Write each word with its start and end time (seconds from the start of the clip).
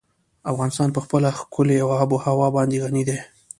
افغانستان 0.51 0.89
په 0.95 0.99
خپله 1.05 1.27
ښکلې 1.39 1.77
آب 2.01 2.09
وهوا 2.13 2.47
باندې 2.55 2.81
غني 2.83 3.03
دی. 3.09 3.19